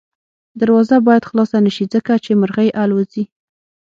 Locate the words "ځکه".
1.93-2.13